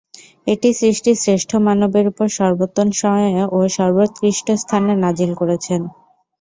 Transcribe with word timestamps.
এটি 0.47 0.69
সৃষ্টির 0.79 1.17
শ্রেষ্ঠ 1.17 1.51
মানবের 1.65 2.05
উপর 2.11 2.27
সর্বোত্তম 2.37 2.87
সময়ে 3.01 3.29
ও 3.49 3.69
সর্বোৎকৃষ্ট 3.77 4.47
স্থানে 4.63 4.93
নাযিল 5.03 5.31
করেছেন। 5.41 5.81